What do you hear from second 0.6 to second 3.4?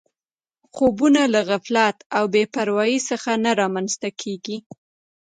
خوبونه له غفلت او بې پروایۍ څخه